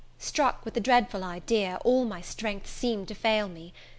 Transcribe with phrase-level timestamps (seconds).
[0.17, 3.71] Struck with the dreadful idea, all my strength seemed to fail me.